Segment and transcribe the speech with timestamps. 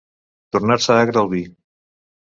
[0.55, 1.43] Tornar-se agre el vi.